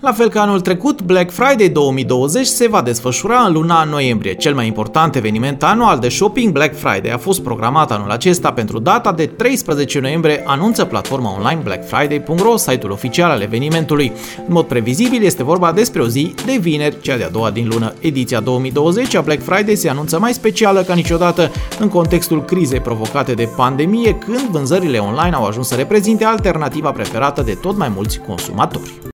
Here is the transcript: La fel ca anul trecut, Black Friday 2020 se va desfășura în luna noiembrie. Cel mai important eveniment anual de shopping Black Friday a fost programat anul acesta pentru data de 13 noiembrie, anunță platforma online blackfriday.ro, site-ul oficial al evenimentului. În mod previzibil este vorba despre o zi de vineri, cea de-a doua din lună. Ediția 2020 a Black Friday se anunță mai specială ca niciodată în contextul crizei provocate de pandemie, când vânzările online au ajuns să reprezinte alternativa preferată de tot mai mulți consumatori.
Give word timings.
La 0.00 0.12
fel 0.12 0.28
ca 0.28 0.40
anul 0.40 0.60
trecut, 0.60 1.02
Black 1.02 1.30
Friday 1.30 1.68
2020 1.68 2.46
se 2.46 2.68
va 2.68 2.82
desfășura 2.82 3.38
în 3.38 3.52
luna 3.52 3.84
noiembrie. 3.84 4.34
Cel 4.34 4.54
mai 4.54 4.66
important 4.66 5.16
eveniment 5.16 5.62
anual 5.62 5.98
de 5.98 6.08
shopping 6.08 6.52
Black 6.52 6.74
Friday 6.74 7.10
a 7.10 7.18
fost 7.18 7.42
programat 7.42 7.92
anul 7.92 8.10
acesta 8.10 8.52
pentru 8.52 8.78
data 8.78 9.12
de 9.12 9.26
13 9.26 10.00
noiembrie, 10.00 10.42
anunță 10.46 10.84
platforma 10.84 11.34
online 11.34 11.60
blackfriday.ro, 11.62 12.56
site-ul 12.56 12.92
oficial 12.92 13.30
al 13.30 13.40
evenimentului. 13.40 14.12
În 14.36 14.52
mod 14.52 14.64
previzibil 14.64 15.22
este 15.22 15.42
vorba 15.42 15.72
despre 15.72 16.02
o 16.02 16.06
zi 16.06 16.34
de 16.44 16.56
vineri, 16.60 17.00
cea 17.00 17.16
de-a 17.16 17.30
doua 17.30 17.50
din 17.50 17.68
lună. 17.68 17.94
Ediția 18.00 18.40
2020 18.40 19.14
a 19.14 19.20
Black 19.20 19.42
Friday 19.42 19.76
se 19.76 19.88
anunță 19.88 20.18
mai 20.18 20.32
specială 20.32 20.82
ca 20.82 20.94
niciodată 20.94 21.50
în 21.78 21.88
contextul 21.88 22.44
crizei 22.44 22.80
provocate 22.80 23.32
de 23.32 23.48
pandemie, 23.56 24.14
când 24.14 24.48
vânzările 24.50 24.98
online 24.98 25.34
au 25.34 25.44
ajuns 25.44 25.68
să 25.68 25.74
reprezinte 25.74 26.24
alternativa 26.24 26.90
preferată 26.90 27.42
de 27.42 27.52
tot 27.52 27.76
mai 27.76 27.92
mulți 27.94 28.20
consumatori. 28.26 29.07